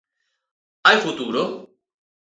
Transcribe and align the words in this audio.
Hai 0.85 0.97
futuro? 1.05 1.41